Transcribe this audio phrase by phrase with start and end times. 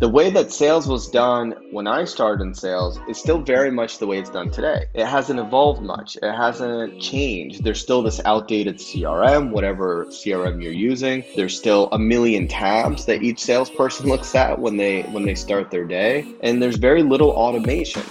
[0.00, 3.98] the way that sales was done when I started in sales is still very much
[3.98, 4.86] the way it's done today.
[4.94, 6.16] It hasn't evolved much.
[6.16, 7.62] It hasn't changed.
[7.62, 11.22] There's still this outdated CRM, whatever CRM you're using.
[11.36, 15.70] There's still a million tabs that each salesperson looks at when they when they start
[15.70, 18.02] their day, and there's very little automation.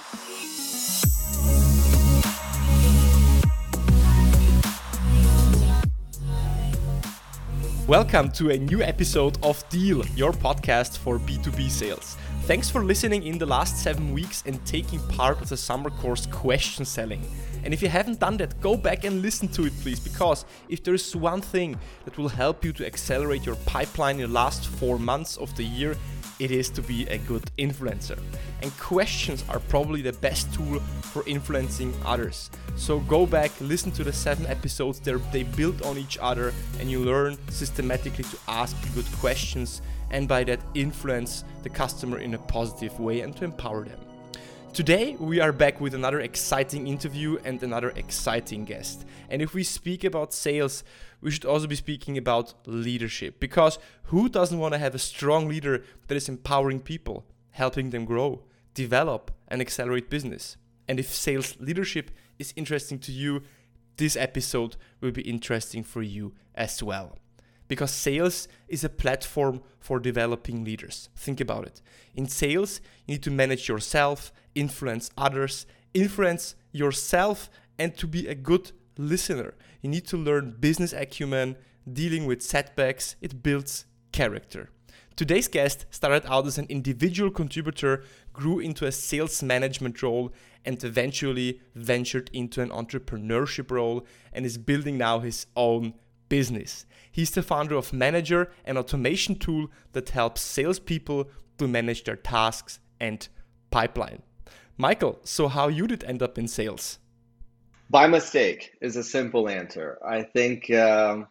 [7.90, 12.18] Welcome to a new episode of Deal, your podcast for B2B sales.
[12.44, 16.28] Thanks for listening in the last seven weeks and taking part of the summer course
[16.28, 17.26] Question Selling.
[17.64, 20.84] And if you haven't done that, go back and listen to it, please, because if
[20.84, 24.68] there is one thing that will help you to accelerate your pipeline in the last
[24.68, 25.98] four months of the year,
[26.40, 28.18] it is to be a good influencer.
[28.62, 32.50] And questions are probably the best tool for influencing others.
[32.76, 36.90] So go back, listen to the seven episodes, They're, they build on each other, and
[36.90, 42.40] you learn systematically to ask good questions and by that influence the customer in a
[42.40, 44.00] positive way and to empower them.
[44.74, 49.04] Today, we are back with another exciting interview and another exciting guest.
[49.30, 50.84] And if we speak about sales,
[51.22, 53.40] we should also be speaking about leadership.
[53.40, 58.06] Because who doesn't want to have a strong leader that is empowering people, helping them
[58.06, 60.56] grow, develop, and accelerate business?
[60.88, 63.42] And if sales leadership is interesting to you,
[63.98, 67.18] this episode will be interesting for you as well
[67.70, 71.08] because sales is a platform for developing leaders.
[71.16, 71.82] Think about it.
[72.14, 78.36] In sales, you need to manage yourself, influence others, influence yourself, and to be a
[78.36, 79.54] good listener.
[79.82, 81.56] You need to learn business acumen,
[81.92, 84.70] dealing with setbacks, it builds character.
[85.16, 88.04] Today's guest started out as an individual contributor,
[88.34, 90.34] grew into a sales management role,
[90.66, 95.94] and eventually ventured into an entrepreneurship role and is building now his own
[96.30, 96.86] business.
[97.12, 102.80] He's the founder of Manager, an automation tool that helps salespeople to manage their tasks
[103.00, 103.28] and
[103.72, 104.22] pipeline.
[104.78, 107.00] Michael, so how you did end up in sales?
[107.90, 109.98] By mistake is a simple answer.
[110.08, 111.28] I think, um,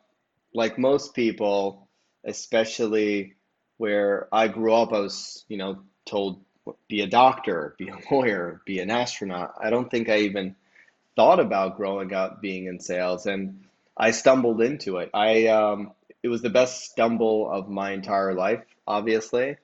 [0.52, 1.88] like most people,
[2.24, 3.34] especially
[3.76, 6.44] where I grew up, I was, you know, told
[6.88, 9.54] be a doctor, be a lawyer, be an astronaut.
[9.60, 10.56] I don't think I even
[11.16, 13.64] thought about growing up being in sales, and
[13.98, 15.10] I stumbled into it.
[15.12, 15.92] I um,
[16.22, 19.56] it was the best stumble of my entire life, obviously,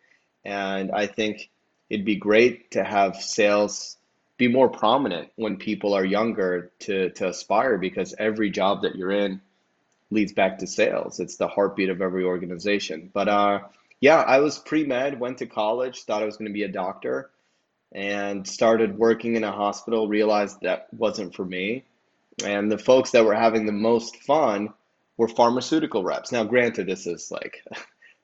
[0.45, 1.51] and I think
[1.89, 3.97] it'd be great to have sales
[4.37, 9.13] be more prominent when people are younger to to aspire because every job that you're
[9.13, 9.41] in
[10.11, 11.21] leads back to sales.
[11.21, 13.11] It's the heartbeat of every organization.
[13.13, 13.61] But uh,
[14.01, 16.69] yeah, I was pre med, went to college, thought I was going to be a
[16.69, 17.31] doctor,
[17.93, 20.09] and started working in a hospital.
[20.09, 21.85] Realized that wasn't for me.
[22.45, 24.73] And the folks that were having the most fun
[25.17, 26.33] were pharmaceutical reps.
[26.33, 27.77] Now, granted, this is like a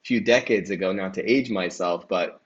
[0.04, 2.40] few decades ago, not to age myself, but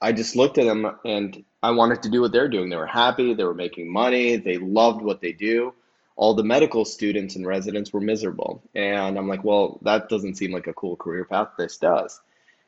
[0.00, 2.70] I just looked at them and I wanted to do what they're doing.
[2.70, 5.74] They were happy, they were making money, they loved what they do.
[6.16, 8.62] All the medical students and residents were miserable.
[8.74, 11.48] And I'm like, well, that doesn't seem like a cool career path.
[11.58, 12.20] This does.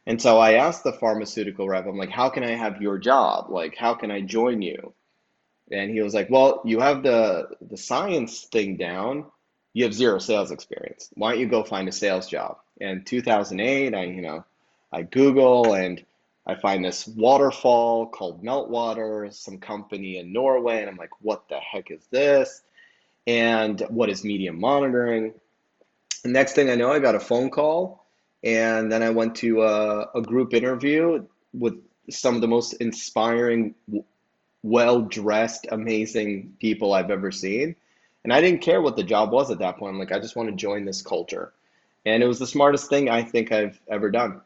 [0.07, 3.51] And so I asked the pharmaceutical rep, I'm like, how can I have your job?
[3.51, 4.93] Like, how can I join you?
[5.71, 9.27] And he was like, well, you have the the science thing down.
[9.75, 11.11] You have zero sales experience.
[11.15, 12.59] Why don't you go find a sales job?
[12.81, 14.45] In 2008, I, you know,
[14.93, 16.05] I Google and
[16.47, 21.59] I find this waterfall called Meltwater, some company in Norway, and I'm like, what the
[21.59, 22.63] heck is this?
[23.27, 25.35] And what is media monitoring?
[26.23, 28.07] The next thing I know, I got a phone call,
[28.43, 31.75] and then I went to a, a group interview with
[32.09, 33.75] some of the most inspiring,
[34.63, 37.77] well dressed, amazing people I've ever seen.
[38.25, 39.95] And I didn't care what the job was at that point.
[39.95, 41.53] I'm like, I just want to join this culture.
[42.05, 44.41] And it was the smartest thing I think I've ever done.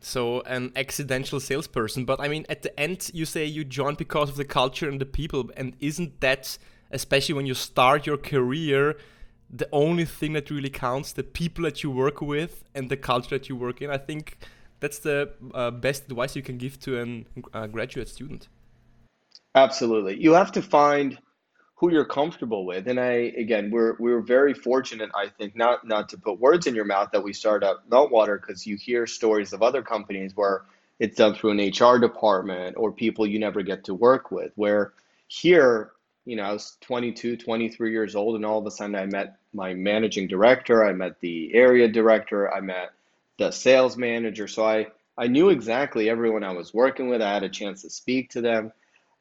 [0.00, 4.28] So an accidental salesperson, but I mean, at the end, you say you joined because
[4.28, 6.58] of the culture and the people, and isn't that,
[6.90, 8.96] especially when you start your career,
[9.48, 11.12] the only thing that really counts?
[11.12, 13.90] The people that you work with and the culture that you work in.
[13.90, 14.38] I think
[14.80, 17.24] that's the uh, best advice you can give to
[17.54, 18.48] a uh, graduate student.
[19.54, 21.18] Absolutely, you have to find
[21.74, 22.88] who you're comfortable with.
[22.88, 26.66] And I again, we're we are very fortunate, I think, not not to put words
[26.66, 30.32] in your mouth that we started up Meltwater because you hear stories of other companies
[30.36, 30.62] where
[31.00, 34.52] it's done through an HR department or people you never get to work with.
[34.54, 34.94] Where
[35.28, 35.92] here,
[36.24, 39.36] you know, I was 22, 23 years old, and all of a sudden I met
[39.52, 42.92] my managing director, I met the area director, I met
[43.38, 44.48] the sales manager.
[44.48, 44.86] So I
[45.18, 47.20] I knew exactly everyone I was working with.
[47.20, 48.72] I had a chance to speak to them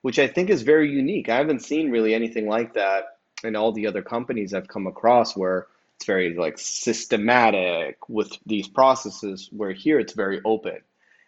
[0.02, 1.30] which I think is very unique.
[1.30, 5.36] I haven't seen really anything like that in all the other companies I've come across
[5.36, 10.80] where it's very like systematic with these processes where here it's very open.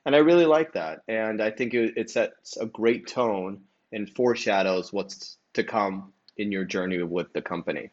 [0.06, 1.02] And I really like that.
[1.08, 3.62] And I think it, it sets a great tone
[3.92, 7.92] and foreshadows what's to come in your journey with the company.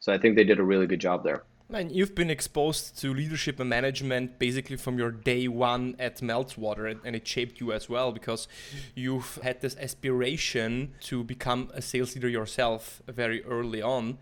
[0.00, 1.44] So I think they did a really good job there.
[1.74, 7.00] And you've been exposed to leadership and management basically from your day one at Meltwater,
[7.04, 8.46] and it shaped you as well because
[8.94, 14.18] you've had this aspiration to become a sales leader yourself very early on.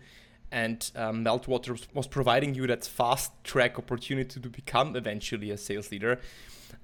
[0.51, 5.91] And um, Meltwater was providing you that fast track opportunity to become eventually a sales
[5.91, 6.19] leader.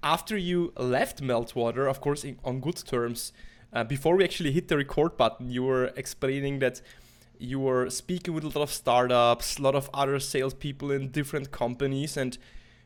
[0.03, 3.33] After you left Meltwater, of course, in, on good terms,
[3.73, 6.81] uh, before we actually hit the record button, you were explaining that
[7.39, 11.51] you were speaking with a lot of startups, a lot of other salespeople in different
[11.51, 12.37] companies, and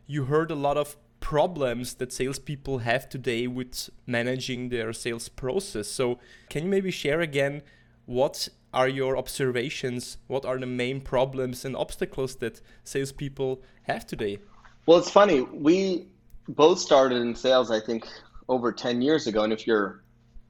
[0.05, 5.87] you heard a lot of problems that salespeople have today with managing their sales process.
[5.87, 6.19] So,
[6.49, 7.63] can you maybe share again
[8.05, 10.17] what are your observations?
[10.27, 14.39] What are the main problems and obstacles that salespeople have today?
[14.85, 15.41] Well, it's funny.
[15.41, 16.07] We
[16.47, 18.05] both started in sales, I think,
[18.49, 19.43] over 10 years ago.
[19.43, 20.03] And if your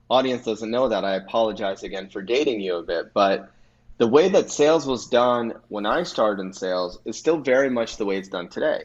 [0.10, 3.14] audience doesn't know that, I apologize again for dating you a bit.
[3.14, 3.52] But
[3.98, 7.98] the way that sales was done when I started in sales is still very much
[7.98, 8.84] the way it's done today.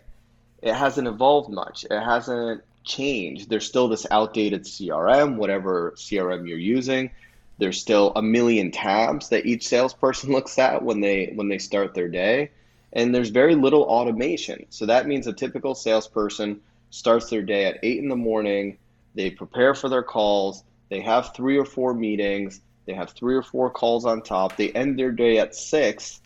[0.62, 1.84] It hasn't evolved much.
[1.84, 3.48] It hasn't changed.
[3.48, 7.10] There's still this outdated CRM, whatever CRM you're using.
[7.58, 11.94] There's still a million tabs that each salesperson looks at when they when they start
[11.94, 12.50] their day,
[12.92, 14.66] and there's very little automation.
[14.70, 18.78] So that means a typical salesperson starts their day at 8 in the morning,
[19.14, 23.42] they prepare for their calls, they have 3 or 4 meetings, they have three or
[23.42, 24.56] four calls on top.
[24.56, 26.22] They end their day at six.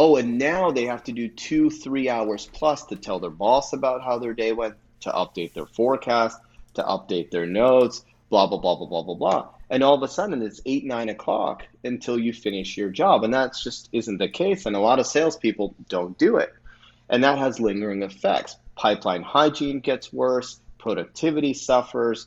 [0.00, 3.72] Oh, and now they have to do two, three hours plus to tell their boss
[3.72, 6.36] about how their day went, to update their forecast,
[6.74, 9.48] to update their notes, blah, blah, blah, blah, blah, blah, blah.
[9.70, 13.22] And all of a sudden it's eight, nine o'clock until you finish your job.
[13.22, 14.66] And that just isn't the case.
[14.66, 16.52] And a lot of salespeople don't do it.
[17.08, 18.56] And that has lingering effects.
[18.74, 22.26] Pipeline hygiene gets worse, productivity suffers,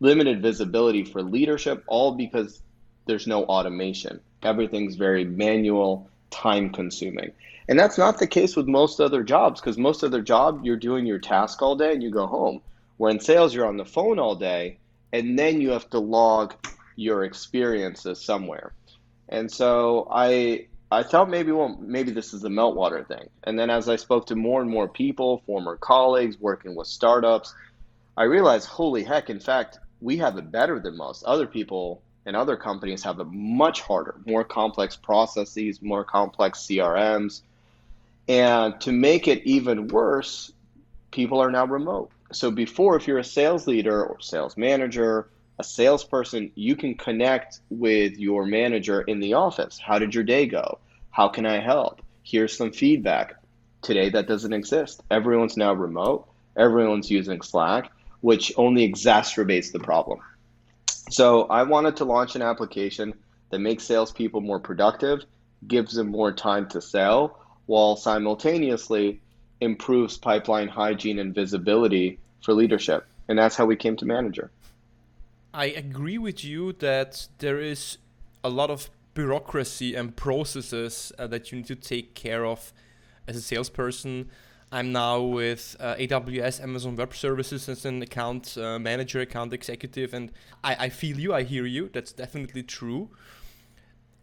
[0.00, 2.62] limited visibility for leadership, all because
[3.06, 4.20] there's no automation.
[4.42, 7.32] Everything's very manual, time consuming.
[7.68, 11.06] And that's not the case with most other jobs because most other job you're doing
[11.06, 12.60] your task all day and you go home.
[12.96, 14.78] Where in sales you're on the phone all day
[15.12, 16.54] and then you have to log
[16.94, 18.72] your experiences somewhere.
[19.28, 23.28] And so I I thought maybe well maybe this is the meltwater thing.
[23.42, 27.54] And then as I spoke to more and more people, former colleagues working with startups,
[28.16, 31.24] I realized holy heck, in fact, we have it better than most.
[31.24, 37.42] Other people and other companies have it much harder, more complex processes, more complex CRMs.
[38.28, 40.52] And to make it even worse,
[41.12, 42.10] people are now remote.
[42.32, 45.28] So before, if you're a sales leader or sales manager,
[45.60, 49.78] a salesperson, you can connect with your manager in the office.
[49.78, 50.78] How did your day go?
[51.12, 52.02] How can I help?
[52.24, 53.36] Here's some feedback.
[53.82, 55.02] Today, that doesn't exist.
[55.12, 56.26] Everyone's now remote,
[56.56, 60.18] everyone's using Slack, which only exacerbates the problem.
[61.10, 63.14] So I wanted to launch an application
[63.50, 65.20] that makes salespeople more productive,
[65.66, 69.20] gives them more time to sell, while simultaneously
[69.60, 73.06] improves pipeline hygiene and visibility for leadership.
[73.28, 74.50] And that's how we came to Manager.
[75.54, 77.98] I agree with you that there is
[78.44, 82.72] a lot of bureaucracy and processes uh, that you need to take care of
[83.26, 84.30] as a salesperson
[84.72, 90.12] I'm now with uh, AWS, Amazon Web Services, as an account uh, manager, account executive,
[90.12, 90.32] and
[90.64, 91.88] I, I feel you, I hear you.
[91.92, 93.10] That's definitely true.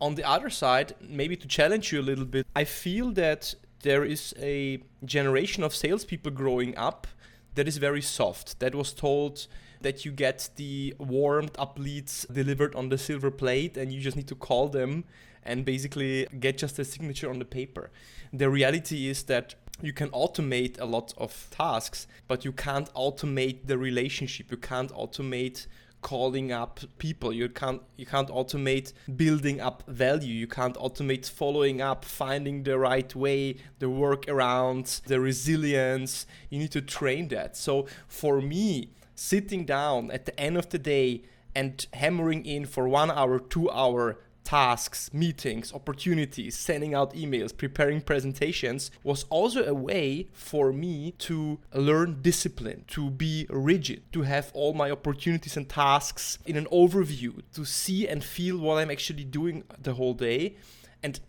[0.01, 4.03] On the other side, maybe to challenge you a little bit, I feel that there
[4.03, 7.07] is a generation of salespeople growing up
[7.55, 8.59] that is very soft.
[8.59, 9.47] That was told
[9.81, 14.17] that you get the warmed up leads delivered on the silver plate and you just
[14.17, 15.03] need to call them
[15.43, 17.91] and basically get just a signature on the paper.
[18.31, 23.67] The reality is that you can automate a lot of tasks, but you can't automate
[23.67, 24.51] the relationship.
[24.51, 25.67] You can't automate
[26.03, 27.33] calling up people.
[27.33, 30.33] You can't you can't automate building up value.
[30.33, 36.27] You can't automate following up finding the right way the workarounds the resilience.
[36.49, 37.57] You need to train that.
[37.57, 41.23] So for me sitting down at the end of the day
[41.55, 48.01] and hammering in for one hour two hour tasks, meetings, opportunities, sending out emails, preparing
[48.01, 54.51] presentations was also a way for me to learn discipline, to be rigid, to have
[54.53, 59.23] all my opportunities and tasks in an overview, to see and feel what I'm actually
[59.23, 60.55] doing the whole day.
[61.01, 61.19] And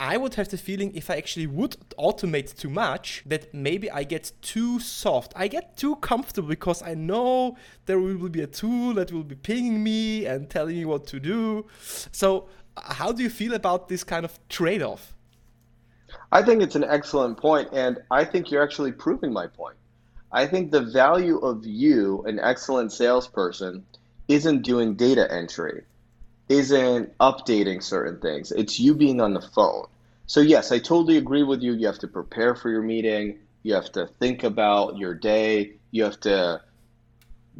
[0.00, 4.04] I would have the feeling if I actually would automate too much that maybe I
[4.04, 5.32] get too soft.
[5.34, 9.34] I get too comfortable because I know there will be a tool that will be
[9.34, 11.66] pinging me and telling me what to do.
[12.12, 15.14] So, uh, how do you feel about this kind of trade off?
[16.30, 19.76] I think it's an excellent point, and I think you're actually proving my point.
[20.30, 23.84] I think the value of you, an excellent salesperson,
[24.28, 25.82] isn't doing data entry,
[26.48, 28.52] isn't updating certain things.
[28.52, 29.86] It's you being on the phone.
[30.26, 31.72] So, yes, I totally agree with you.
[31.72, 36.04] You have to prepare for your meeting, you have to think about your day, you
[36.04, 36.60] have to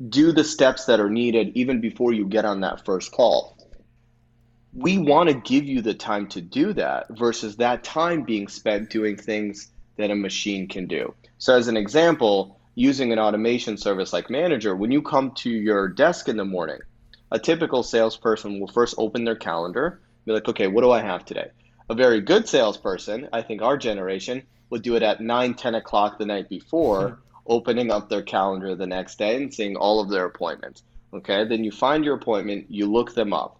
[0.09, 3.57] do the steps that are needed even before you get on that first call.
[4.73, 8.91] We want to give you the time to do that versus that time being spent
[8.91, 11.15] doing things that a machine can do.
[11.39, 15.89] So, as an example, using an automation service like Manager, when you come to your
[15.89, 16.79] desk in the morning,
[17.31, 21.25] a typical salesperson will first open their calendar, be like, okay, what do I have
[21.25, 21.51] today?
[21.91, 26.19] A very good salesperson, I think our generation, would do it at 9, 10 o'clock
[26.19, 30.27] the night before, opening up their calendar the next day and seeing all of their
[30.27, 30.83] appointments.
[31.13, 33.59] Okay, then you find your appointment, you look them up.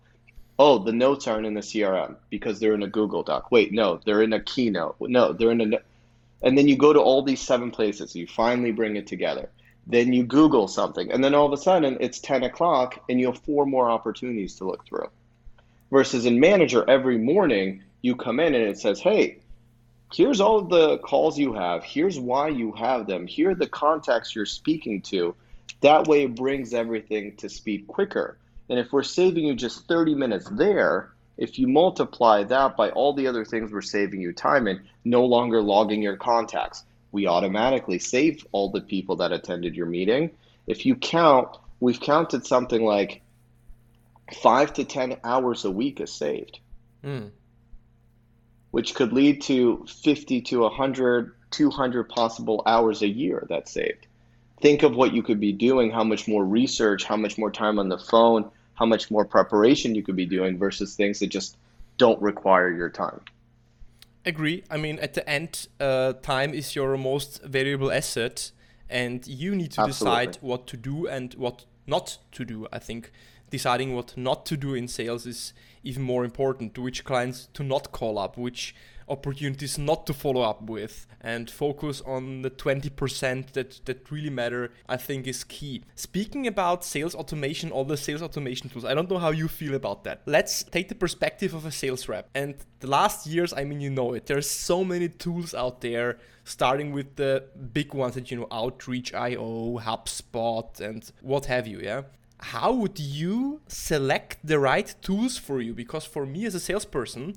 [0.59, 3.51] Oh, the notes aren't in the CRM because they're in a Google Doc.
[3.51, 4.97] Wait, no, they're in a Keynote.
[5.01, 5.79] No, they're in a
[6.43, 9.49] and then you go to all these seven places you finally bring it together
[9.89, 13.27] then you google something and then all of a sudden it's 10 o'clock and you
[13.27, 15.09] have four more opportunities to look through.
[15.91, 19.39] Versus in manager every morning you come in and it says hey
[20.13, 21.85] here's all the calls you have.
[21.85, 23.27] Here's why you have them.
[23.27, 25.35] Here are the contacts you're speaking to.
[25.81, 28.39] That way it brings everything to speed quicker.
[28.71, 33.15] And if we're saving you just 30 minutes there if you multiply that by all
[33.15, 37.99] the other things we're saving you time in, no longer logging your contacts, we automatically
[37.99, 40.31] save all the people that attended your meeting.
[40.67, 43.23] If you count, we've counted something like
[44.43, 46.61] five to 10 hours a week is saved,
[47.03, 47.31] mm.
[48.71, 54.07] which could lead to 50 to 100, 200 possible hours a year that's saved.
[54.61, 57.79] Think of what you could be doing, how much more research, how much more time
[57.79, 61.57] on the phone, how much more preparation you could be doing versus things that just
[61.97, 63.21] don't require your time.
[64.29, 64.63] Agree.
[64.71, 68.53] I mean, at the end, uh, time is your most valuable asset,
[68.91, 70.27] and you need to Absolutely.
[70.27, 72.67] decide what to do and what not to do.
[72.73, 73.11] I think
[73.51, 75.53] deciding what not to do in sales is
[75.83, 76.79] even more important.
[76.79, 78.75] Which clients to not call up, which
[79.09, 84.71] opportunities not to follow up with and focus on the 20% that, that really matter,
[84.89, 85.83] I think is key.
[85.95, 89.75] Speaking about sales automation, all the sales automation tools, I don't know how you feel
[89.75, 90.23] about that.
[90.27, 92.29] Let's take the perspective of a sales rep.
[92.35, 96.19] And the last years, I mean, you know it, there's so many tools out there,
[96.49, 101.81] starting with the big ones that, you know, outreach io HubSpot, and what have you,
[101.81, 102.03] yeah?
[102.41, 105.75] How would you select the right tools for you?
[105.75, 107.37] Because for me as a salesperson,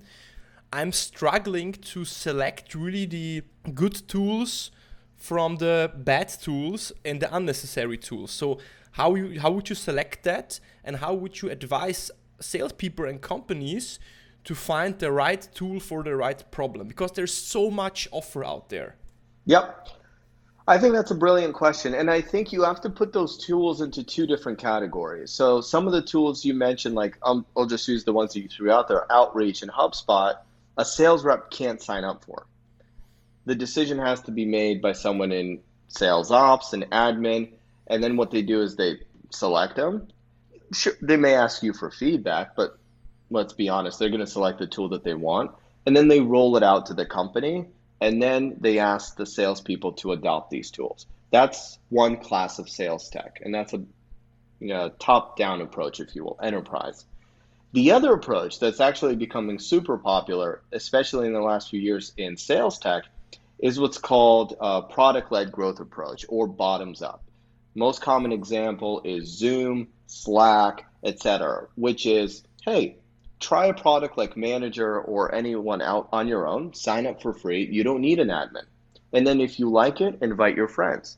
[0.72, 4.72] I'm struggling to select really the good tools
[5.18, 8.32] from the bad tools and the unnecessary tools.
[8.32, 8.60] So
[8.92, 14.00] how you how would you select that and how would you advise salespeople and companies
[14.44, 16.88] to find the right tool for the right problem?
[16.88, 18.96] Because there's so much offer out there.
[19.46, 19.88] Yep.
[20.68, 21.94] I think that's a brilliant question.
[21.94, 25.32] And I think you have to put those tools into two different categories.
[25.32, 28.42] So some of the tools you mentioned, like um, I'll just use the ones that
[28.42, 30.36] you threw out there, Outreach and HubSpot
[30.78, 32.48] a sales rep can't sign up for.
[33.46, 37.52] The decision has to be made by someone in sales ops and admin,
[37.88, 40.08] and then what they do is they select them.
[40.74, 42.78] Sure, they may ask you for feedback, but
[43.30, 45.52] let's be honest, they're going to select the tool that they want,
[45.86, 47.68] and then they roll it out to the company,
[48.02, 51.06] and then they ask the salespeople to adopt these tools.
[51.30, 53.82] That's one class of sales tech, and that's a
[54.60, 57.06] you know, top-down approach, if you will, enterprise.
[57.74, 62.36] The other approach that's actually becoming super popular, especially in the last few years in
[62.36, 63.06] sales tech,
[63.60, 67.24] is what's called a product led growth approach or bottoms up.
[67.76, 72.98] Most common example is Zoom, Slack, etc., which is hey,
[73.42, 77.66] try a product like Manager or anyone out on your own, sign up for free.
[77.66, 78.66] You don't need an admin.
[79.12, 81.18] And then if you like it, invite your friends.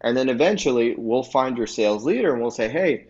[0.00, 3.06] And then eventually we'll find your sales leader and we'll say, hey,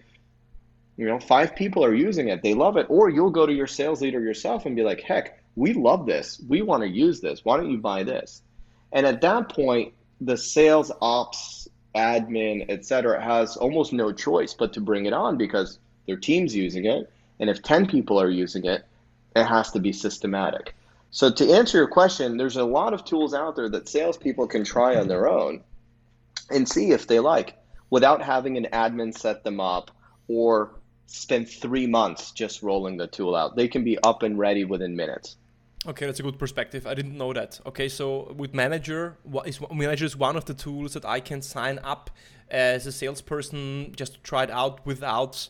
[0.97, 2.87] you know, five people are using it, they love it.
[2.89, 6.41] Or you'll go to your sales leader yourself and be like, heck, we love this.
[6.49, 7.45] We want to use this.
[7.45, 8.43] Why don't you buy this?
[8.93, 14.81] And at that point, the sales ops, admin, etc., has almost no choice but to
[14.81, 17.12] bring it on because their team's using it.
[17.41, 18.85] And if 10 people are using it,
[19.35, 20.75] it has to be systematic.
[21.11, 24.65] So to answer your question, there's a lot of tools out there that salespeople can
[24.65, 25.63] try on their own
[26.51, 27.59] and see if they like
[27.91, 29.91] without having an admin set them up
[30.29, 30.73] or
[31.07, 33.57] spend three months just rolling the tool out.
[33.57, 35.37] They can be up and ready within minutes.
[35.85, 36.87] Okay, that's a good perspective.
[36.87, 37.61] I didn't know that.
[37.67, 41.43] Okay, so with Manager, what is Manager is one of the tools that I can
[41.43, 42.09] sign up
[42.49, 45.49] as a salesperson just to try it out without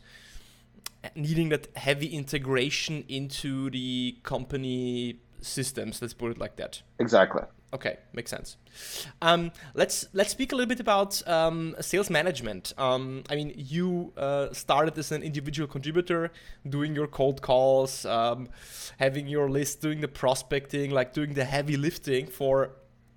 [1.14, 6.00] needing that heavy integration into the company systems.
[6.00, 6.82] Let's put it like that.
[6.98, 7.42] Exactly.
[7.74, 8.58] Okay, makes sense.
[9.22, 12.74] Um, let's let's speak a little bit about um, sales management.
[12.76, 16.32] Um, I mean, you uh, started as an individual contributor,
[16.68, 18.48] doing your cold calls, um,
[18.98, 22.72] having your list, doing the prospecting, like doing the heavy lifting for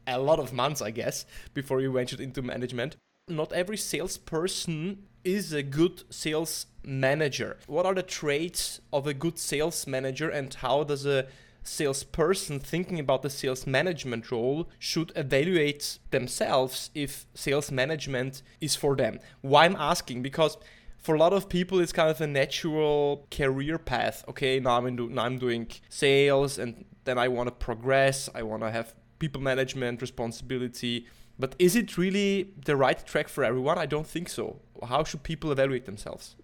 [0.07, 2.95] a lot of months, I guess, before you ventured into management.
[3.27, 7.57] Not every salesperson is a good sales manager.
[7.67, 11.27] What are the traits of a good sales manager, and how does a
[11.67, 18.95] salesperson thinking about the sales management role should evaluate themselves if sales management is for
[18.95, 19.19] them.
[19.41, 20.57] Why I'm asking because
[20.99, 24.23] for a lot of people it's kind of a natural career path.
[24.29, 28.29] Okay, now I'm do, now I'm doing sales and then I want to progress.
[28.33, 31.07] I want to have people management responsibility.
[31.37, 33.77] But is it really the right track for everyone?
[33.77, 34.61] I don't think so.
[34.87, 36.35] How should people evaluate themselves?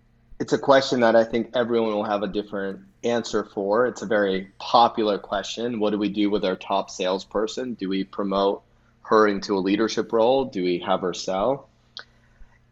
[0.42, 3.86] It's a question that I think everyone will have a different answer for.
[3.86, 5.80] It's a very popular question.
[5.80, 7.76] What do we do with our top salesperson?
[7.76, 8.64] Do we promote
[9.04, 10.46] her into a leadership role?
[10.46, 11.70] Do we have her sell?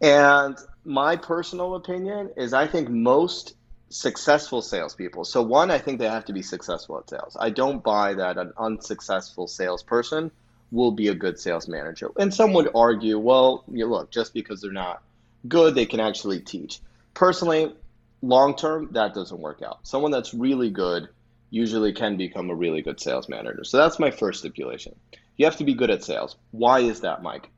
[0.01, 3.53] And my personal opinion is I think most
[3.89, 5.23] successful salespeople.
[5.23, 7.37] So, one, I think they have to be successful at sales.
[7.39, 10.31] I don't buy that an unsuccessful salesperson
[10.71, 12.09] will be a good sales manager.
[12.17, 15.03] And some would argue, well, you look, just because they're not
[15.47, 16.81] good, they can actually teach.
[17.13, 17.73] Personally,
[18.21, 19.79] long term, that doesn't work out.
[19.87, 21.09] Someone that's really good
[21.49, 23.63] usually can become a really good sales manager.
[23.63, 24.95] So that's my first stipulation.
[25.37, 26.35] You have to be good at sales.
[26.51, 27.49] Why is that, Mike?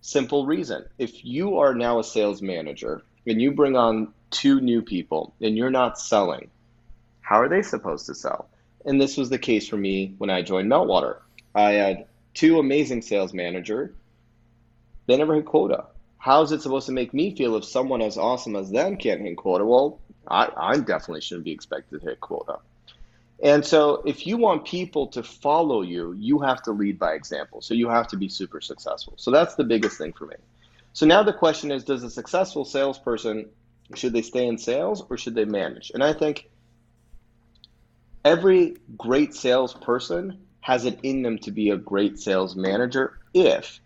[0.00, 0.84] Simple reason.
[0.98, 5.56] If you are now a sales manager and you bring on two new people and
[5.56, 6.50] you're not selling,
[7.20, 8.48] how are they supposed to sell?
[8.84, 11.18] And this was the case for me when I joined Meltwater.
[11.54, 13.94] I had two amazing sales manager.
[15.06, 15.86] They never hit quota
[16.18, 19.20] how is it supposed to make me feel if someone as awesome as them can't
[19.20, 19.64] hit quota?
[19.64, 22.58] Well, I, I definitely shouldn't be expected to hit quota.
[23.42, 27.60] And so, if you want people to follow you, you have to lead by example.
[27.60, 29.12] So, you have to be super successful.
[29.16, 30.36] So, that's the biggest thing for me.
[30.94, 33.50] So, now the question is Does a successful salesperson,
[33.94, 35.90] should they stay in sales or should they manage?
[35.92, 36.48] And I think
[38.24, 43.80] every great salesperson has it in them to be a great sales manager if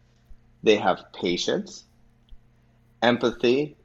[0.63, 1.85] they have patience,
[3.03, 3.77] empathy,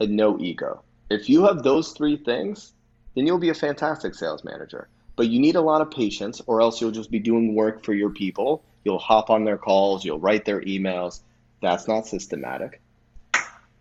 [0.00, 0.82] and no ego.
[1.10, 2.72] If you have those three things,
[3.14, 4.88] then you'll be a fantastic sales manager.
[5.16, 7.92] But you need a lot of patience, or else you'll just be doing work for
[7.92, 8.64] your people.
[8.84, 11.20] You'll hop on their calls, you'll write their emails.
[11.60, 12.80] That's not systematic.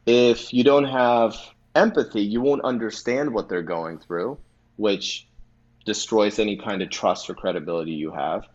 [0.05, 1.35] If you don't have
[1.75, 4.37] empathy, you won't understand what they're going through,
[4.75, 5.27] which
[5.85, 8.45] destroys any kind of trust or credibility you have.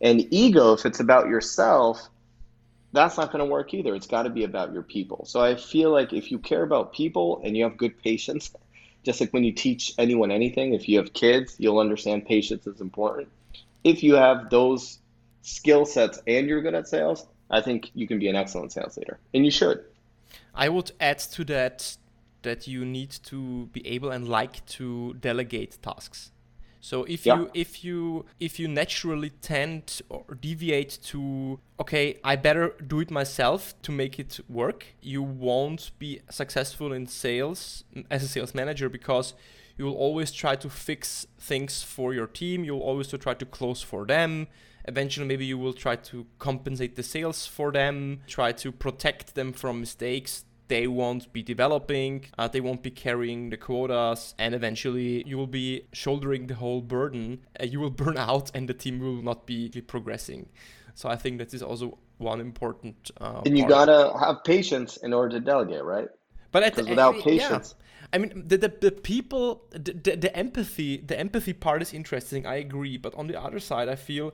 [0.00, 2.08] And ego, if it's about yourself,
[2.92, 3.94] that's not going to work either.
[3.94, 5.24] It's got to be about your people.
[5.26, 8.52] So I feel like if you care about people and you have good patience,
[9.04, 12.80] just like when you teach anyone anything, if you have kids, you'll understand patience is
[12.80, 13.28] important.
[13.84, 14.98] If you have those
[15.42, 18.96] skill sets and you're good at sales, I think you can be an excellent sales
[18.96, 19.82] leader, and you should.
[20.54, 21.96] I would add to that
[22.42, 26.30] that you need to be able and like to delegate tasks.
[26.80, 27.36] So if yeah.
[27.36, 33.10] you if you if you naturally tend or deviate to okay, I better do it
[33.10, 38.88] myself to make it work, you won't be successful in sales as a sales manager
[38.88, 39.34] because
[39.76, 43.82] you will always try to fix things for your team, you'll always try to close
[43.82, 44.46] for them.
[44.84, 49.52] Eventually maybe you will try to compensate the sales for them, try to protect them
[49.52, 55.26] from mistakes they won't be developing, uh, they won't be carrying the quotas, and eventually
[55.26, 57.44] you will be shouldering the whole burden.
[57.60, 60.48] Uh, you will burn out, and the team will not be progressing.
[60.94, 63.10] So I think that is also one important.
[63.20, 63.88] Uh, and you part.
[63.88, 66.08] gotta have patience in order to delegate, right?
[66.52, 67.74] But at the, without patience.
[67.76, 67.86] Yeah.
[68.12, 72.46] I mean, the, the, the people, the, the, the empathy, the empathy part is interesting.
[72.46, 74.32] I agree, but on the other side, I feel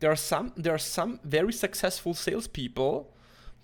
[0.00, 3.12] there are some there are some very successful salespeople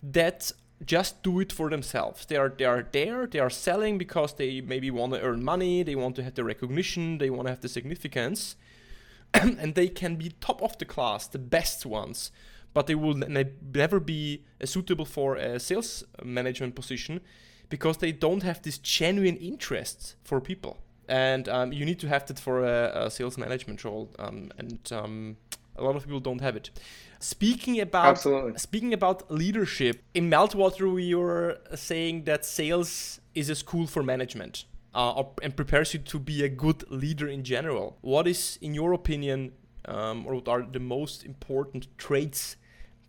[0.02, 0.52] that
[0.84, 2.26] just do it for themselves.
[2.26, 3.26] They are they are there.
[3.26, 5.82] They are selling because they maybe want to earn money.
[5.82, 7.18] They want to have the recognition.
[7.18, 8.56] They want to have the significance,
[9.34, 12.32] and they can be top of the class, the best ones.
[12.72, 17.20] But they will ne- never be suitable for a sales management position
[17.68, 20.78] because they don't have this genuine interest for people.
[21.08, 24.10] And um, you need to have that for a, a sales management role.
[24.20, 25.36] Um, and um,
[25.80, 26.70] a lot of people don't have it.
[27.18, 28.58] Speaking about Absolutely.
[28.58, 34.64] speaking about leadership in Meltwater, we were saying that sales is a school for management
[34.94, 37.98] uh, and prepares you to be a good leader in general.
[38.00, 39.52] What is, in your opinion,
[39.84, 42.56] um, or what are the most important traits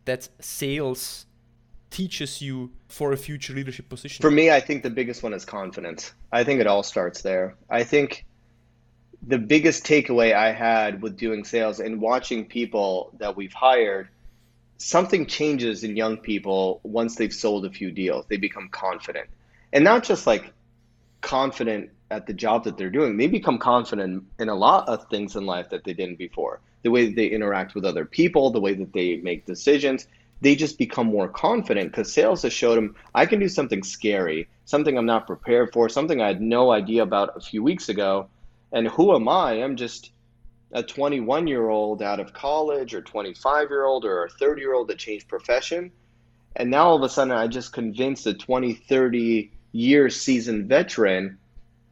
[0.05, 1.25] that sales
[1.89, 4.21] teaches you for a future leadership position?
[4.21, 6.13] For me, I think the biggest one is confidence.
[6.31, 7.55] I think it all starts there.
[7.69, 8.25] I think
[9.27, 14.09] the biggest takeaway I had with doing sales and watching people that we've hired
[14.77, 18.25] something changes in young people once they've sold a few deals.
[18.27, 19.29] They become confident.
[19.73, 20.51] And not just like
[21.21, 25.35] confident at the job that they're doing, they become confident in a lot of things
[25.35, 26.59] in life that they didn't before.
[26.81, 30.07] The way that they interact with other people, the way that they make decisions,
[30.41, 34.47] they just become more confident because sales has showed them I can do something scary,
[34.65, 38.27] something I'm not prepared for, something I had no idea about a few weeks ago.
[38.71, 39.63] And who am I?
[39.63, 40.11] I'm just
[40.71, 44.73] a 21 year old out of college or 25 year old or a 30 year
[44.73, 45.91] old that changed profession.
[46.55, 51.37] And now all of a sudden, I just convinced a 20, 30 year seasoned veteran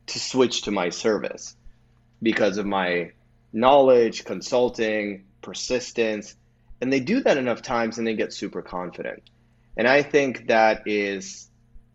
[0.07, 1.55] to switch to my service
[2.21, 3.11] because of my
[3.53, 6.35] knowledge, consulting, persistence.
[6.81, 9.23] And they do that enough times and they get super confident.
[9.77, 11.49] And I think that is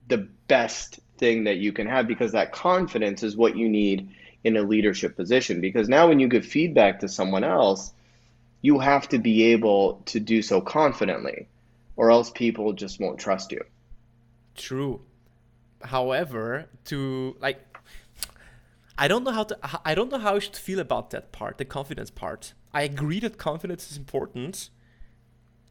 [0.09, 4.11] the best thing that you can have because that confidence is what you need
[4.45, 5.61] in a leadership position.
[5.61, 7.93] Because now, when you give feedback to someone else,
[8.61, 11.49] you have to be able to do so confidently,
[11.97, 13.63] or else people just won't trust you.
[14.55, 15.01] True.
[15.83, 17.59] However, to like,
[18.97, 19.59] I don't know how to.
[19.85, 22.55] I don't know how I should feel about that part, the confidence part.
[22.73, 24.71] I agree that confidence is important.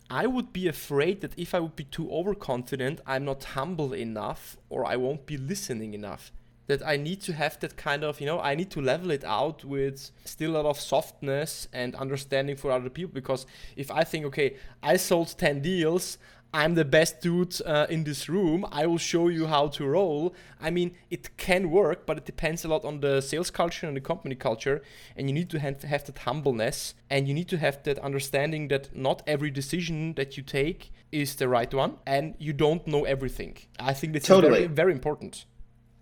[0.09, 4.57] I would be afraid that if I would be too overconfident, I'm not humble enough
[4.69, 6.31] or I won't be listening enough
[6.67, 9.23] that I need to have that kind of, you know, I need to level it
[9.23, 13.13] out with still a lot of softness and understanding for other people.
[13.13, 13.45] Because
[13.75, 16.17] if I think, okay, I sold 10 deals,
[16.55, 20.35] I'm the best dude uh, in this room, I will show you how to roll.
[20.61, 23.97] I mean, it can work, but it depends a lot on the sales culture and
[23.97, 24.83] the company culture.
[25.17, 28.67] And you need to have, have that humbleness and you need to have that understanding
[28.67, 33.03] that not every decision that you take is the right one and you don't know
[33.03, 33.57] everything.
[33.79, 34.59] I think that's totally.
[34.59, 35.45] very, very important.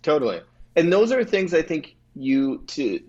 [0.02, 0.42] Totally
[0.76, 3.00] and those are things I think you to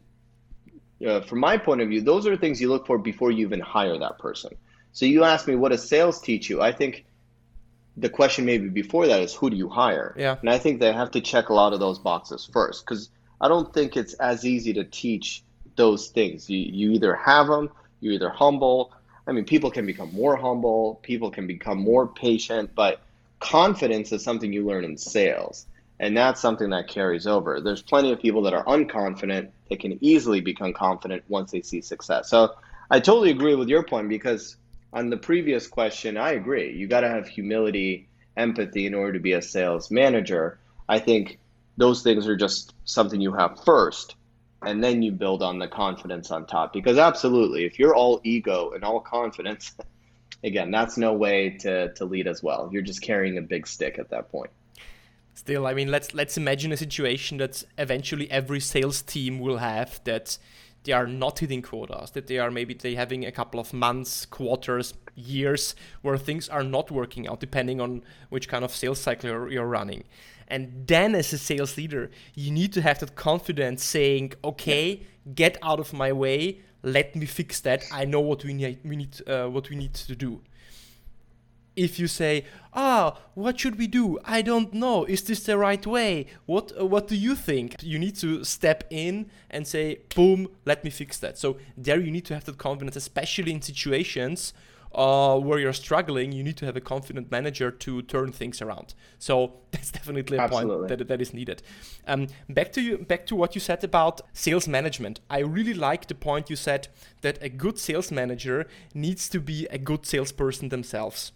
[1.06, 3.60] uh, from my point of view, those are things you look for before you even
[3.60, 4.56] hire that person.
[4.94, 6.62] So you ask me, what does sales teach you?
[6.62, 7.06] I think
[7.98, 10.16] the question maybe before that is, who do you hire?
[10.18, 10.38] Yeah.
[10.40, 13.10] And I think they have to check a lot of those boxes first, because
[13.42, 15.44] I don't think it's as easy to teach
[15.76, 16.50] those things.
[16.50, 18.94] You you either have them, you're either humble.
[19.28, 23.02] I mean, people can become more humble, people can become more patient, but
[23.40, 25.66] confidence is something you learn in sales.
[26.04, 27.62] And that's something that carries over.
[27.62, 31.80] There's plenty of people that are unconfident that can easily become confident once they see
[31.80, 32.30] success.
[32.30, 32.56] So
[32.92, 34.58] I totally agree with your point because
[34.92, 36.76] on the previous question, I agree.
[36.76, 40.60] You got to have humility, empathy in order to be a sales manager.
[40.90, 41.40] I think
[41.78, 44.16] those things are just something you have first,
[44.62, 46.74] and then you build on the confidence on top.
[46.74, 49.74] Because absolutely, if you're all ego and all confidence,
[50.44, 52.70] again, that's no way to, to lead as well.
[52.74, 54.52] You're just carrying a big stick at that point.
[55.34, 60.00] Still, I mean, let's let's imagine a situation that eventually every sales team will have
[60.04, 60.38] that
[60.84, 64.26] they are not hitting quotas, that they are maybe they having a couple of months,
[64.26, 69.30] quarters, years where things are not working out, depending on which kind of sales cycle
[69.30, 70.04] you're, you're running.
[70.48, 75.58] And then, as a sales leader, you need to have that confidence, saying, "Okay, get
[75.64, 76.60] out of my way.
[76.84, 77.86] Let me fix that.
[77.92, 78.80] I know what we need.
[78.84, 80.42] We need uh, what we need to do."
[81.76, 84.20] If you say, "Ah, what should we do?
[84.26, 85.06] I don't know.
[85.06, 86.28] Is this the right way?
[86.46, 90.84] What uh, what do you think?" You need to step in and say, "Boom, let
[90.84, 94.54] me fix that." So there you need to have that confidence, especially in situations
[94.96, 96.32] uh, where you're struggling.
[96.32, 98.94] You need to have a confident manager to turn things around.
[99.20, 100.88] So that's definitely a Absolutely.
[100.88, 101.62] point that that is needed.
[102.08, 105.20] Um, back to you, back to what you said about sales management.
[105.30, 106.88] I really like the point you said
[107.22, 111.32] that a good sales manager needs to be a good salesperson themselves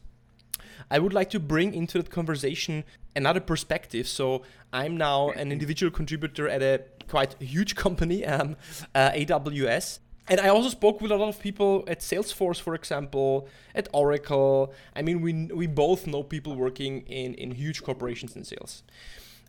[0.89, 2.83] I would like to bring into that conversation
[3.15, 4.07] another perspective.
[4.07, 8.55] So I'm now an individual contributor at a quite huge company, um,
[8.95, 9.99] uh, AWS.
[10.29, 14.73] And I also spoke with a lot of people at Salesforce, for example, at Oracle.
[14.95, 18.83] I mean, we, we both know people working in, in huge corporations in sales.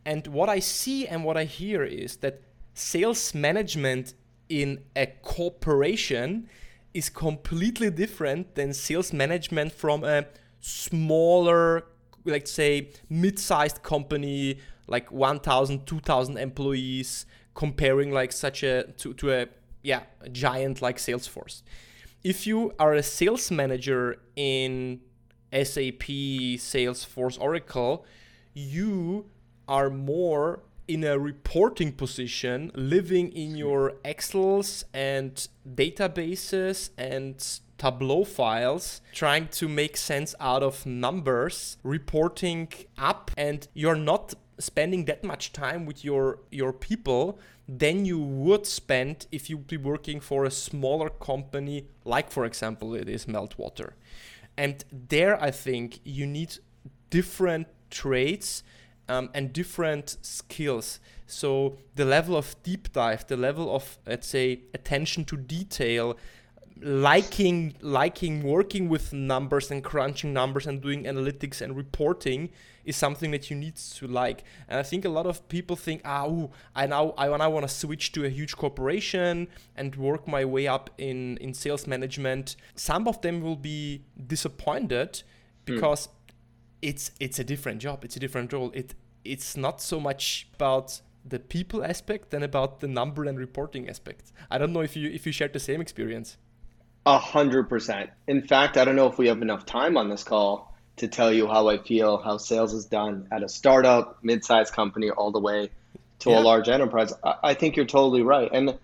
[0.05, 2.43] And what I see and what I hear is that
[2.75, 4.15] sales management
[4.49, 6.49] in a corporation
[6.95, 10.27] is completely different than sales management from a
[10.61, 11.85] smaller,
[12.25, 19.47] let's say, mid-sized company, like 1,000, 2,000 employees, comparing like such a to, to a
[19.83, 21.63] yeah a giant like Salesforce.
[22.23, 25.01] If you are a sales manager in
[25.53, 26.07] SAP,
[26.59, 28.05] Salesforce, Oracle,
[28.55, 29.27] you
[29.67, 39.01] are more in a reporting position, living in your Excels and databases and Tableau files,
[39.13, 45.53] trying to make sense out of numbers, reporting up, and you're not spending that much
[45.53, 47.39] time with your your people
[47.69, 52.95] than you would spend if you'd be working for a smaller company like for example
[52.95, 53.93] it is meltwater
[54.59, 56.59] And there, I think you need
[57.11, 58.65] different traits
[59.09, 61.01] um, and different skills.
[61.27, 66.17] So the level of deep dive, the level of let's say attention to detail,
[66.81, 72.51] liking liking working with numbers and crunching numbers and doing analytics and reporting
[72.85, 74.45] is something that you need to like.
[74.67, 77.69] And I think a lot of people think, ah, ooh, I now I now want
[77.69, 82.57] to switch to a huge corporation and work my way up in in sales management.
[82.75, 85.23] Some of them will be disappointed
[85.67, 85.75] hmm.
[85.75, 86.11] because mm.
[86.81, 88.71] it's it's a different job, it's a different role.
[88.73, 93.89] It it's not so much about the people aspect than about the number and reporting
[93.89, 94.33] aspect.
[94.51, 96.39] I don't know if you if you shared the same experience.
[97.09, 98.11] A hundred percent.
[98.27, 101.33] In fact, I don't know if we have enough time on this call to tell
[101.33, 105.41] you how I feel, how sales is done at a startup, mid-sized company, all the
[105.41, 105.71] way
[106.19, 106.41] to yeah.
[106.41, 107.15] a large enterprise.
[107.25, 108.79] I, I think you're totally right, and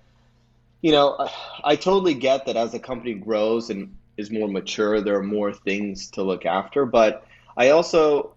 [0.81, 1.31] you know, I,
[1.73, 5.53] I totally get that as a company grows and is more mature, there are more
[5.53, 6.87] things to look after.
[6.87, 8.35] But I also,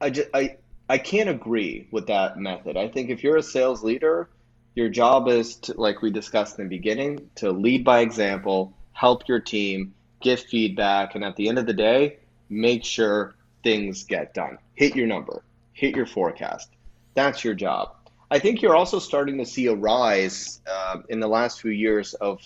[0.00, 0.56] I just, I,
[0.88, 2.76] I can't agree with that method.
[2.76, 4.28] I think if you're a sales leader,
[4.74, 9.28] your job is to, like we discussed in the beginning, to lead by example, help
[9.28, 14.34] your team, give feedback, and at the end of the day, make sure things get
[14.34, 14.58] done.
[14.74, 16.68] Hit your number, hit your forecast.
[17.14, 17.94] That's your job.
[18.28, 22.14] I think you're also starting to see a rise uh, in the last few years
[22.14, 22.40] of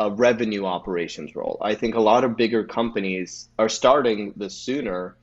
[0.00, 1.58] a revenue operations role.
[1.60, 5.14] I think a lot of bigger companies are starting this sooner.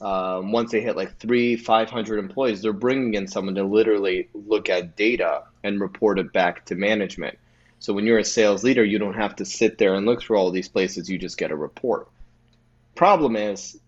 [0.00, 4.70] Um, once they hit like three, 500 employees, they're bringing in someone to literally look
[4.70, 7.36] at data and report it back to management.
[7.84, 10.38] So when you're a sales leader, you don't have to sit there and look through
[10.38, 11.10] all these places.
[11.10, 12.08] You just get a report.
[12.94, 13.78] Problem is,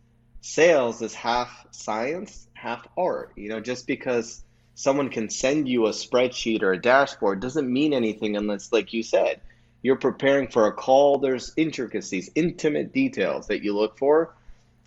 [0.43, 3.33] sales is half science, half art.
[3.37, 7.95] You know, just because someone can send you a spreadsheet or a dashboard doesn't mean
[7.95, 9.41] anything unless, like you said,
[9.81, 11.17] you're preparing for a call.
[11.17, 14.35] There's intricacies, intimate details that you look for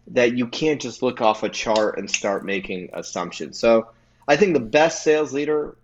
[0.10, 3.58] that you can't just look off a chart and start making assumptions.
[3.58, 3.88] So
[4.28, 5.76] I think the best sales leader,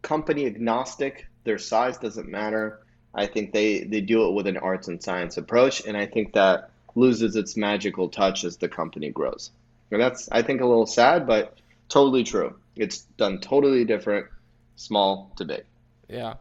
[0.00, 2.80] company agnostic, their size doesn't matter.
[3.14, 5.86] I think they, they do it with an arts and science approach.
[5.86, 9.50] And I think that loses its magical touch as the company grows.
[9.90, 11.56] And that's, I think, a little sad, but
[11.88, 12.56] totally true.
[12.76, 14.26] It's done totally different,
[14.76, 15.64] small to big.
[16.08, 16.34] Yeah,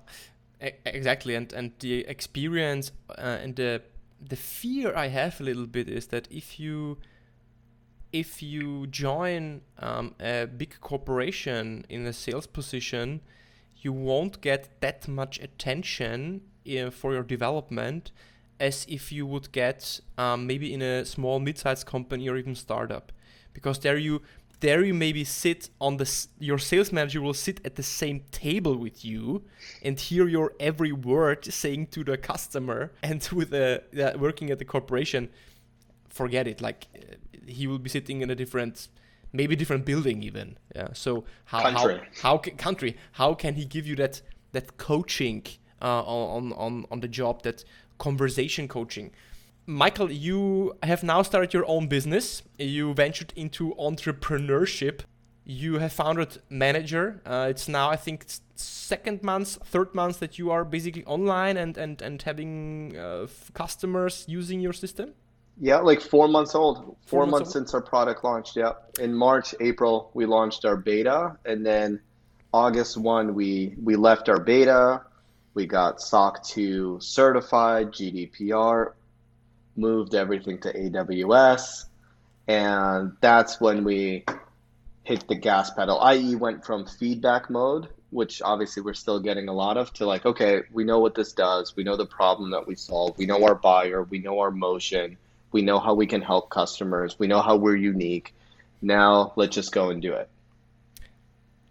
[0.86, 1.36] exactly.
[1.36, 3.82] And and the experience uh, and the
[4.20, 6.98] the fear I have a little bit is that if you
[8.12, 13.22] if you join um, a big corporation in a sales position,
[13.84, 18.12] you won't get that much attention uh, for your development
[18.60, 23.12] as if you would get um, maybe in a small mid-sized company or even startup.
[23.54, 24.22] Because there you
[24.62, 28.78] there you maybe sit on the your sales manager will sit at the same table
[28.78, 29.44] with you
[29.84, 34.60] and hear your every word saying to the customer and with the uh, working at
[34.60, 35.30] the corporation.
[36.08, 37.16] Forget it like uh,
[37.46, 38.88] he will be sitting in a different
[39.34, 42.00] maybe different building even yeah so how country.
[42.22, 44.22] how how country how can he give you that
[44.54, 45.44] that coaching
[45.82, 47.66] uh, on on on the job that
[47.98, 49.12] conversation coaching.
[49.66, 52.44] Michael, you have now started your own business.
[52.58, 55.02] You ventured into entrepreneurship.
[55.46, 57.22] You have founded Manager.
[57.26, 61.78] Uh, it's now, I think, second month, third month that you are basically online and
[61.78, 65.14] and and having uh, customers using your system.
[65.60, 66.78] Yeah, like four months old.
[66.78, 68.56] Four, four months, months since our product launched.
[68.56, 72.02] Yeah, in March, April, we launched our beta, and then
[72.54, 75.02] August one, we we left our beta
[75.54, 78.94] we got SOC 2 certified, GDPR,
[79.76, 81.86] moved everything to AWS,
[82.48, 84.26] and that's when we
[85.04, 89.54] hit the gas pedal, i.e., went from feedback mode, which obviously we're still getting a
[89.54, 92.66] lot of, to like, okay, we know what this does, we know the problem that
[92.66, 95.18] we solve, we know our buyer, we know our motion,
[95.54, 98.34] we know how we can help customers, we know how we're unique.
[98.82, 100.30] Now let's just go and do it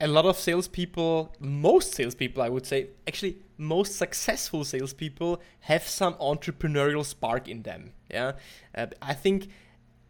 [0.03, 6.15] a lot of salespeople, most salespeople, I would say, actually, most successful salespeople have some
[6.15, 7.93] entrepreneurial spark in them.
[8.11, 8.33] Yeah,
[8.75, 9.45] uh, I think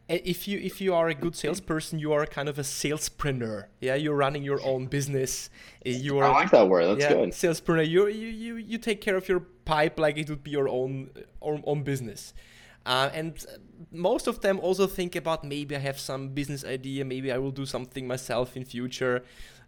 [0.08, 3.66] uh, if you if you are a good salesperson, you are kind of a salespreneur.
[3.82, 5.50] Yeah, you're running your own business.
[5.86, 6.24] Uh, you are.
[6.24, 6.86] I like that word.
[6.86, 7.30] That's yeah, good.
[7.32, 7.86] Salespreneur.
[7.86, 11.10] You you you you take care of your pipe like it would be your own
[11.42, 12.32] own, own business.
[12.84, 13.44] Uh, and
[13.90, 17.50] most of them also think about maybe I have some business idea, maybe I will
[17.50, 19.24] do something myself in future.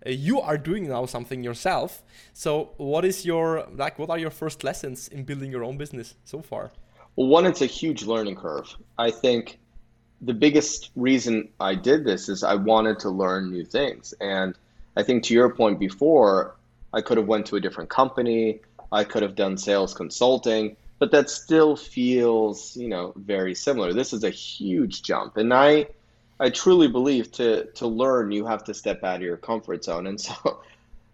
[0.07, 2.03] Uh, you are doing now something yourself.
[2.33, 3.99] So what is your like?
[3.99, 6.73] What are your first lessons in building your own business so far?
[7.17, 8.75] Well, one, it's a huge learning curve.
[8.99, 9.59] I think
[10.21, 14.57] the biggest reason I did this is I wanted to learn new things, and
[14.97, 16.57] I think to your point before,
[16.93, 18.61] I could have went to a different company.
[18.93, 23.93] I could have done sales consulting but that still feels, you know, very similar.
[23.93, 25.37] This is a huge jump.
[25.37, 25.89] And I
[26.41, 30.07] I truly believe to to learn you have to step out of your comfort zone.
[30.07, 30.63] And so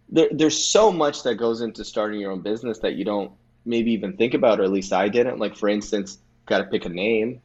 [0.09, 3.33] there, there's so much that goes into starting your own business that you don't
[3.65, 5.41] maybe even think about, or at least I didn't.
[5.41, 7.43] Like for instance, got to pick a name.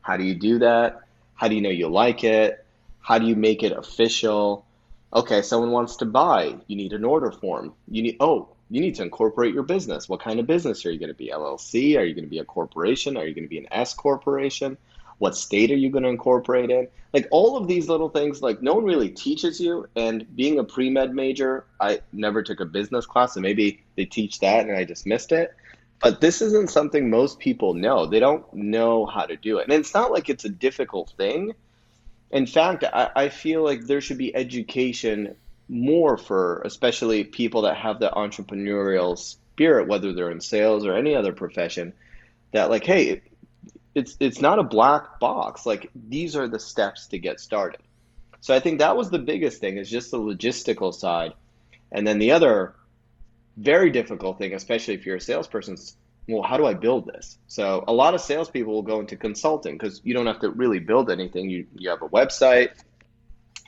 [0.00, 1.02] How do you do that?
[1.34, 2.64] How do you know you like it?
[3.00, 4.64] How do you make it official?
[5.12, 6.56] Okay, someone wants to buy.
[6.68, 7.74] You need an order form.
[7.86, 10.08] You need oh, you need to incorporate your business.
[10.08, 11.28] What kind of business are you going to be?
[11.28, 11.98] LLC?
[11.98, 13.18] Are you going to be a corporation?
[13.18, 14.78] Are you going to be an S corporation?
[15.18, 16.88] What state are you going to incorporate in?
[17.12, 19.86] Like all of these little things, like no one really teaches you.
[19.94, 24.06] And being a pre med major, I never took a business class, and maybe they
[24.06, 25.54] teach that and I just missed it.
[26.00, 28.06] But this isn't something most people know.
[28.06, 29.64] They don't know how to do it.
[29.64, 31.52] And it's not like it's a difficult thing.
[32.30, 35.36] In fact, I, I feel like there should be education
[35.68, 41.14] more for especially people that have the entrepreneurial spirit, whether they're in sales or any
[41.14, 41.92] other profession,
[42.52, 43.22] that like, hey,
[43.94, 45.66] it's it's not a black box.
[45.66, 47.80] Like these are the steps to get started.
[48.40, 51.34] So I think that was the biggest thing is just the logistical side.
[51.92, 52.74] And then the other
[53.56, 55.96] very difficult thing, especially if you're a salesperson, is
[56.28, 57.36] well, how do I build this?
[57.48, 60.78] So a lot of salespeople will go into consulting because you don't have to really
[60.78, 61.50] build anything.
[61.50, 62.70] You you have a website,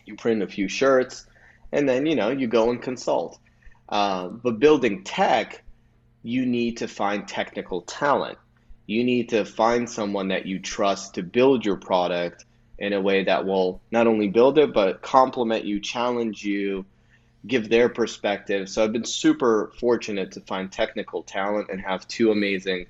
[0.06, 1.26] you print a few shirts,
[1.72, 3.38] and then you know you go and consult.
[3.88, 5.62] Uh, but building tech,
[6.22, 8.38] you need to find technical talent.
[8.86, 12.44] You need to find someone that you trust to build your product
[12.78, 16.84] in a way that will not only build it but complement you, challenge you,
[17.46, 18.68] give their perspective.
[18.68, 22.86] So I've been super fortunate to find technical talent and have two amazing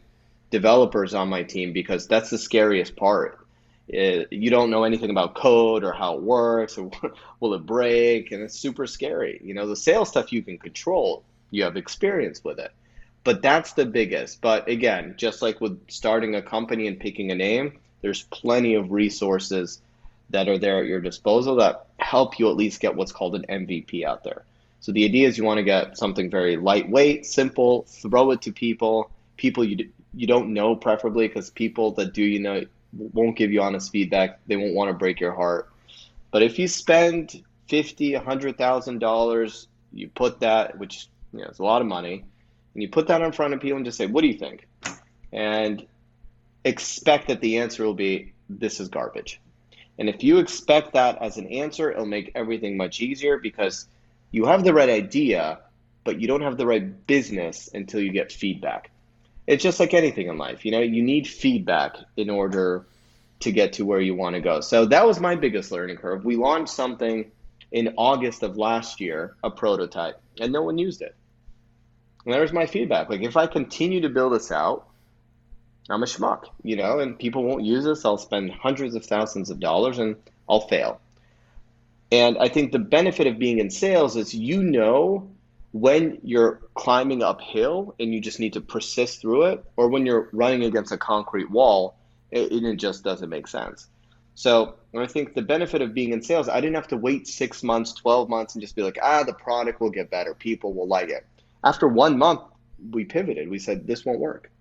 [0.51, 3.44] developers on my team because that's the scariest part
[3.89, 6.91] it, you don't know anything about code or how it works or
[7.41, 9.41] will it break and it's super scary.
[9.45, 12.73] You know the sales stuff you can control you have experience with it.
[13.23, 14.41] But that's the biggest.
[14.41, 18.93] But again just like with starting a company and picking a name there's plenty of
[18.93, 19.81] resources
[20.31, 23.45] that are there at your disposal that help you at least get what's called an
[23.49, 24.45] mvp out there.
[24.81, 28.53] So the idea is you want to get something very lightweight simple throw it to
[28.53, 32.65] people people you you don't know preferably because people that do you know
[32.97, 34.41] won't give you honest feedback.
[34.47, 35.71] They won't want to break your heart.
[36.31, 41.47] But if you spend fifty, a hundred thousand dollars, you put that, which you know
[41.47, 42.25] is a lot of money,
[42.75, 44.67] and you put that in front of people and just say, "What do you think?"
[45.33, 45.87] and
[46.65, 49.41] expect that the answer will be, "This is garbage."
[49.99, 53.87] And if you expect that as an answer, it'll make everything much easier because
[54.33, 55.61] you have the right idea,
[56.03, 58.91] but you don't have the right business until you get feedback
[59.47, 60.65] it's just like anything in life.
[60.65, 62.87] You know, you need feedback in order
[63.41, 64.61] to get to where you want to go.
[64.61, 66.25] So that was my biggest learning curve.
[66.25, 67.31] We launched something
[67.73, 71.15] in August of last year, a prototype, and no one used it.
[72.25, 73.11] And there's my feedback.
[73.11, 74.89] Like if I continue to build this out,
[75.91, 78.05] I'm a schmuck, you know, and people won't use this.
[78.05, 80.17] I'll spend hundreds of thousands of dollars and
[80.49, 81.01] I'll fail.
[82.11, 85.29] And I think the benefit of being in sales is you know
[85.75, 90.29] when you're climbing uphill and you just need to persist through it, or when you're
[90.33, 91.97] running against a concrete wall,
[92.31, 93.89] it, it just doesn't make sense.
[94.37, 97.65] So I think the benefit of being in sales, I didn't have to wait six
[97.65, 100.33] months, 12 months, and just be like, ah, the product will get better.
[100.33, 101.27] People will like it.
[101.65, 102.43] After one month,
[102.93, 103.51] we pivoted.
[103.51, 104.53] We said, this won't work.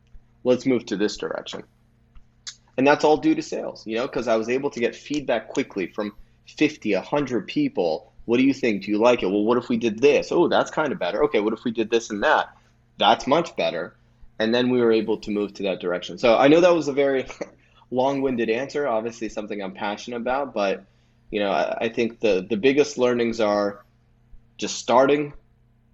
[0.43, 1.61] Let's move to this direction.
[2.75, 5.49] And that's all due to sales, you know, because I was able to get feedback
[5.49, 6.15] quickly from
[6.47, 8.83] 50, 100 people what do you think?
[8.83, 9.27] Do you like it?
[9.27, 10.31] Well, what if we did this?
[10.31, 11.23] Oh, that's kind of better.
[11.25, 12.55] Okay, what if we did this and that?
[12.97, 13.95] That's much better.
[14.39, 16.17] And then we were able to move to that direction.
[16.17, 17.25] So I know that was a very
[17.91, 18.87] long-winded answer.
[18.87, 20.83] Obviously, something I'm passionate about, but
[21.31, 23.83] you know, I, I think the the biggest learnings are
[24.57, 25.33] just starting,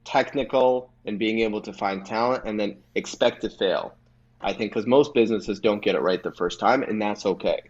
[0.04, 3.96] technical, and being able to find talent, and then expect to fail.
[4.42, 7.62] I think because most businesses don't get it right the first time, and that's okay.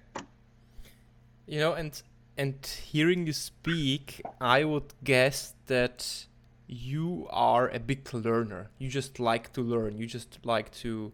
[1.47, 1.99] You know, and
[2.39, 6.25] and hearing you speak, I would guess that
[6.67, 8.69] you are a big learner.
[8.77, 9.97] You just like to learn.
[9.97, 11.11] You just like to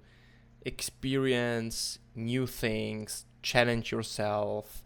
[0.61, 4.83] experience new things, challenge yourself.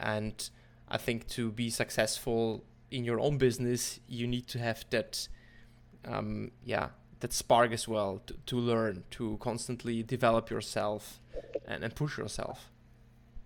[0.00, 0.48] And
[0.88, 5.28] I think to be successful in your own business, you need to have that,
[6.06, 6.88] um, yeah,
[7.20, 11.20] that spark as well to, to learn, to constantly develop yourself
[11.66, 12.70] and, and push yourself.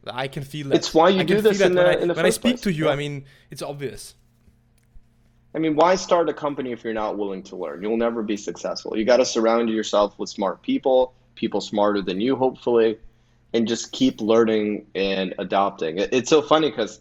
[0.07, 0.77] I can feel that.
[0.77, 2.61] It's why you do this in the, when, I, in the when I speak place.
[2.63, 2.87] to you.
[2.87, 2.93] Yeah.
[2.93, 4.15] I mean, it's obvious.
[5.55, 7.83] I mean, why start a company if you're not willing to learn?
[7.83, 8.97] You'll never be successful.
[8.97, 12.99] You got to surround yourself with smart people, people smarter than you, hopefully,
[13.53, 15.99] and just keep learning and adopting.
[15.99, 17.01] It's so funny because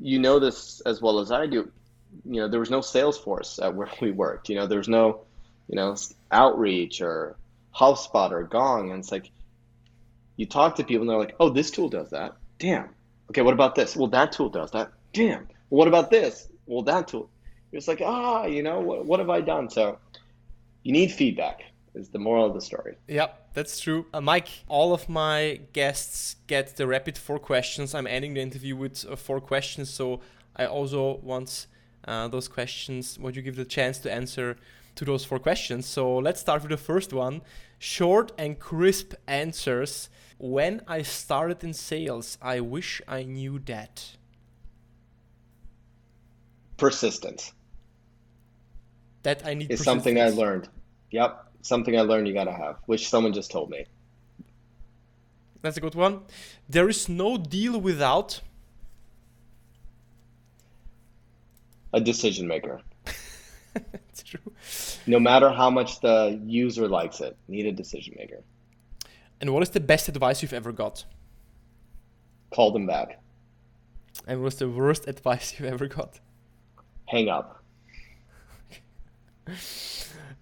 [0.00, 1.70] you know this as well as I do.
[2.24, 4.48] You know, there was no Salesforce at where we worked.
[4.48, 5.20] You know, there was no,
[5.68, 5.94] you know,
[6.32, 7.36] outreach or
[7.74, 9.30] HubSpot or Gong, and it's like
[10.38, 12.32] you talk to people and they're like, "Oh, this tool does that.
[12.58, 12.88] Damn.
[13.28, 13.94] Okay, what about this?
[13.94, 14.92] Well, that tool does that.
[15.12, 15.46] Damn.
[15.68, 16.48] What about this?
[16.64, 17.28] Well, that tool."
[17.72, 19.68] It's like, ah, you know, what, what have I done?
[19.68, 19.98] So
[20.82, 21.64] you need feedback
[21.94, 22.96] is the moral of the story.
[23.08, 24.06] Yep, that's true.
[24.14, 27.94] Uh, Mike, all of my guests get the rapid four questions.
[27.94, 30.20] I'm ending the interview with uh, four questions, so
[30.56, 31.66] I also want
[32.06, 34.56] uh, those questions, what you give the chance to answer
[34.94, 35.86] to those four questions.
[35.86, 37.42] So let's start with the first one.
[37.78, 40.08] Short and crisp answers.
[40.38, 44.16] When I started in sales, I wish I knew that.
[46.76, 47.52] Persistence.
[49.24, 50.68] That I need is something I learned.
[51.10, 53.84] Yep, something I learned you gotta have, which someone just told me.
[55.60, 56.22] That's a good one.
[56.68, 58.40] There is no deal without
[61.92, 62.80] a decision maker.
[63.74, 64.52] That's true.
[65.06, 68.42] No matter how much the user likes it, need a decision maker.
[69.40, 71.04] And what is the best advice you've ever got?
[72.50, 73.20] Call them back.
[74.26, 76.20] And what's the worst advice you've ever got?
[77.06, 77.62] Hang up.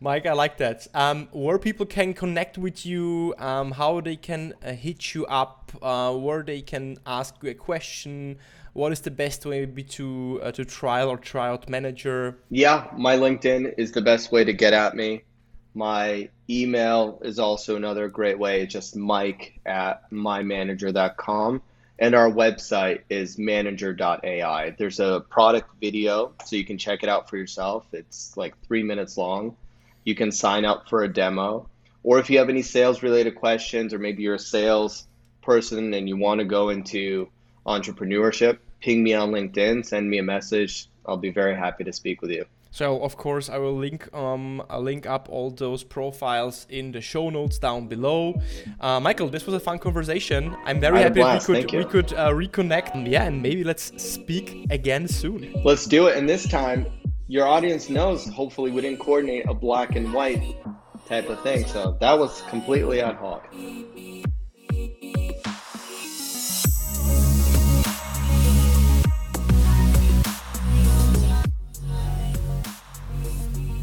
[0.01, 0.87] Mike, I like that.
[0.93, 5.73] Um, where people can connect with you, um, how they can uh, hit you up,
[5.81, 8.39] uh, where they can ask you a question.
[8.75, 12.37] What is the best way maybe to uh, to trial or try out manager?
[12.51, 15.23] Yeah, my LinkedIn is the best way to get at me.
[15.77, 21.61] My email is also another great way, just mike at mymanager.com.
[21.99, 24.75] And our website is manager.ai.
[24.79, 27.85] There's a product video, so you can check it out for yourself.
[27.93, 29.55] It's like three minutes long.
[30.05, 31.69] You can sign up for a demo.
[32.03, 35.07] Or if you have any sales related questions, or maybe you're a sales
[35.43, 37.29] person and you want to go into
[37.67, 40.89] entrepreneurship, ping me on LinkedIn, send me a message.
[41.05, 42.47] I'll be very happy to speak with you.
[42.77, 47.01] So of course I will link um I'll link up all those profiles in the
[47.01, 48.35] show notes down below.
[48.79, 50.55] Uh, Michael, this was a fun conversation.
[50.67, 53.11] I'm very happy we could we could uh, reconnect.
[53.11, 55.55] Yeah, and maybe let's speak again soon.
[55.65, 56.19] Let's do it.
[56.19, 56.85] And this time,
[57.29, 58.29] your audience knows.
[58.29, 60.43] Hopefully, we didn't coordinate a black and white
[61.09, 61.67] type of thing.
[61.67, 63.49] So that was completely ad hoc.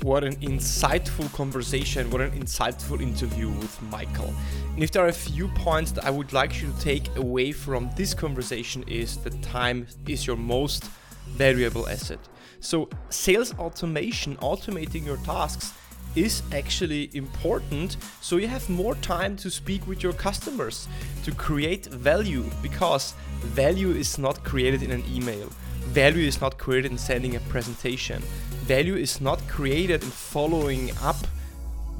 [0.03, 4.33] What an insightful conversation, what an insightful interview with Michael.
[4.73, 7.53] And if there are a few points that I would like you to take away
[7.53, 10.83] from this conversation is that time is your most
[11.29, 12.19] valuable asset.
[12.59, 15.71] So sales automation, automating your tasks
[16.15, 20.89] is actually important so you have more time to speak with your customers
[21.23, 25.49] to create value because value is not created in an email
[25.93, 28.21] value is not created in sending a presentation
[28.63, 31.17] value is not created in following up.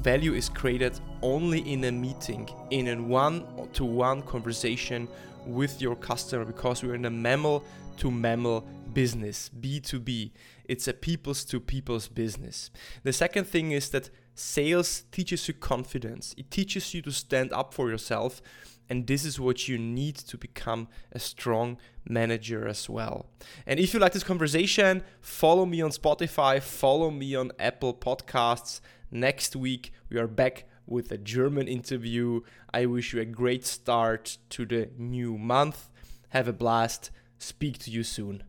[0.00, 3.44] Value is created only in a meeting, in a one
[3.74, 5.06] to one conversation
[5.44, 7.62] with your customer because we're in a mammal
[7.98, 10.30] to mammal business, B2B.
[10.64, 12.70] It's a people's to people's business.
[13.02, 17.74] The second thing is that sales teaches you confidence, it teaches you to stand up
[17.74, 18.40] for yourself
[18.88, 21.78] and this is what you need to become a strong
[22.08, 23.26] manager as well.
[23.66, 28.80] And if you like this conversation, follow me on Spotify, follow me on Apple Podcasts.
[29.10, 32.40] Next week, we are back with a German interview.
[32.72, 35.90] I wish you a great start to the new month.
[36.30, 37.10] Have a blast.
[37.38, 38.42] Speak to you soon.